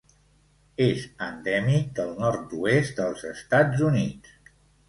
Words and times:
És 0.85 1.03
endèmic 1.25 1.93
del 2.01 2.11
nord-oest 2.23 3.03
dels 3.03 3.25
Estats 3.37 3.89
Units. 3.93 4.35